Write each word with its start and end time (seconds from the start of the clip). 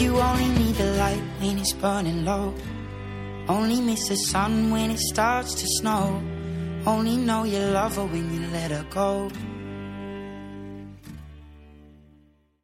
You 0.00 0.16
only 0.16 0.48
need 0.48 0.74
the 0.76 0.92
light 0.96 1.22
when 1.40 1.58
it's 1.58 1.72
burning 1.74 2.24
low. 2.24 2.54
Only 3.48 3.80
miss 3.80 4.08
the 4.08 4.16
sun 4.16 4.70
when 4.70 4.90
it 4.90 4.98
starts 4.98 5.54
to 5.54 5.66
snow. 5.78 6.22
Only 6.86 7.16
know 7.16 7.44
you 7.44 7.58
love 7.58 7.96
her 7.96 8.06
when 8.06 8.32
you 8.32 8.46
let 8.48 8.70
her 8.70 8.86
go. 8.90 9.30